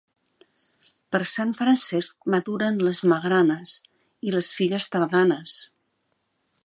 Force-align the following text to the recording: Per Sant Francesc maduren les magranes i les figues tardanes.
Per 1.15 1.19
Sant 1.31 1.51
Francesc 1.59 2.25
maduren 2.35 2.81
les 2.87 3.03
magranes 3.11 3.75
i 4.31 4.35
les 4.37 4.51
figues 4.61 4.89
tardanes. 4.97 5.61